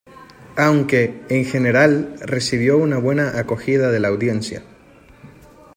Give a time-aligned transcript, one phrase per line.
[0.57, 4.63] Aunque, en general, recibió buena acogida en la audiencia.